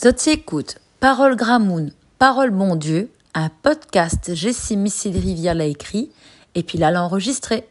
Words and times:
Zotzi 0.00 0.30
écoute 0.30 0.76
Parole 1.00 1.34
Gramoun, 1.34 1.90
Parole 2.20 2.52
Bon 2.52 2.76
Dieu, 2.76 3.10
un 3.34 3.50
podcast 3.64 4.32
Jessie 4.32 4.76
Missile 4.76 5.18
Rivière 5.18 5.56
l'a 5.56 5.64
écrit 5.64 6.12
et 6.54 6.62
puis 6.62 6.78
là 6.78 6.92
l'a 6.92 7.02
enregistré. 7.02 7.66